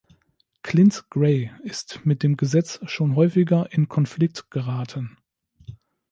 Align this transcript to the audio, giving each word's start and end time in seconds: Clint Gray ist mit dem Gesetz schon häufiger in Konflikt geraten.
Clint 0.63 1.11
Gray 1.11 1.51
ist 1.61 2.07
mit 2.07 2.23
dem 2.23 2.35
Gesetz 2.35 2.79
schon 2.89 3.15
häufiger 3.15 3.71
in 3.71 3.87
Konflikt 3.87 4.49
geraten. 4.49 5.15